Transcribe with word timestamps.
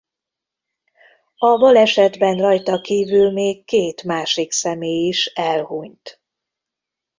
A 1.37 1.57
balesetben 1.57 2.37
rajta 2.37 2.81
kívül 2.81 3.31
még 3.31 3.65
két 3.65 4.03
másik 4.03 4.51
személy 4.51 5.07
is 5.07 5.25
elhunyt. 5.25 6.21